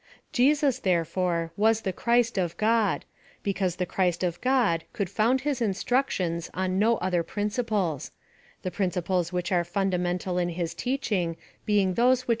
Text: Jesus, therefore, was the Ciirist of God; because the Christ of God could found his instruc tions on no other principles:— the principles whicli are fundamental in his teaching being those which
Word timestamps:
Jesus, 0.31 0.79
therefore, 0.79 1.51
was 1.55 1.81
the 1.81 1.93
Ciirist 1.93 2.43
of 2.43 2.57
God; 2.57 3.05
because 3.43 3.75
the 3.75 3.85
Christ 3.85 4.23
of 4.23 4.41
God 4.41 4.83
could 4.93 5.11
found 5.11 5.41
his 5.41 5.59
instruc 5.61 6.09
tions 6.09 6.49
on 6.55 6.79
no 6.79 6.97
other 6.97 7.21
principles:— 7.21 8.09
the 8.63 8.71
principles 8.71 9.29
whicli 9.29 9.51
are 9.51 9.63
fundamental 9.63 10.39
in 10.39 10.49
his 10.49 10.73
teaching 10.73 11.37
being 11.67 11.93
those 11.93 12.27
which 12.27 12.29